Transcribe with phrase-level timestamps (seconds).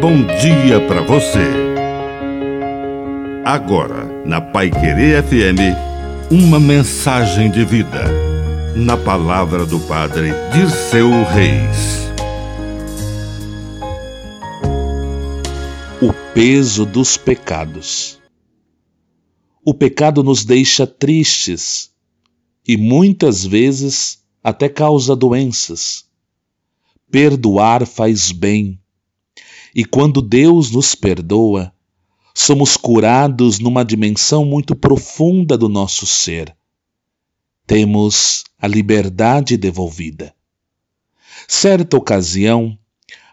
[0.00, 1.44] bom dia para você.
[3.44, 5.76] Agora, na Pai Querer FM,
[6.30, 8.04] uma mensagem de vida.
[8.74, 12.08] Na palavra do Padre Dirceu Reis.
[16.00, 18.18] O peso dos pecados.
[19.62, 21.90] O pecado nos deixa tristes
[22.66, 26.06] e muitas vezes até causa doenças.
[27.10, 28.79] Perdoar faz bem
[29.74, 31.72] e quando Deus nos perdoa,
[32.34, 36.54] somos curados numa dimensão muito profunda do nosso ser.
[37.66, 40.34] Temos a liberdade devolvida.
[41.46, 42.76] Certa ocasião,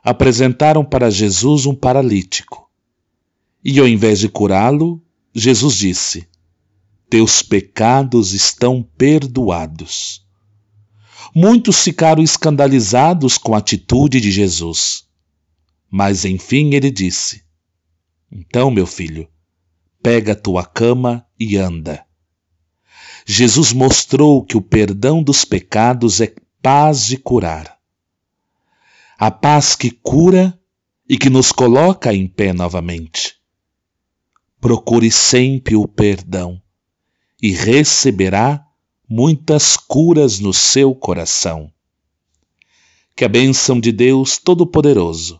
[0.03, 2.69] apresentaram para Jesus um paralítico.
[3.63, 5.02] E ao invés de curá-lo,
[5.33, 6.27] Jesus disse:
[7.09, 10.25] Teus pecados estão perdoados.
[11.35, 15.06] Muitos ficaram escandalizados com a atitude de Jesus.
[15.89, 17.43] Mas enfim ele disse:
[18.31, 19.27] Então, meu filho,
[20.02, 22.05] pega tua cama e anda.
[23.25, 27.77] Jesus mostrou que o perdão dos pecados é paz de curar.
[29.17, 30.57] A paz que cura
[31.09, 33.35] e que nos coloca em pé novamente.
[34.59, 36.61] Procure sempre o perdão
[37.41, 38.66] e receberá
[39.09, 41.72] muitas curas no seu coração.
[43.16, 45.39] Que a bênção de Deus Todo-Poderoso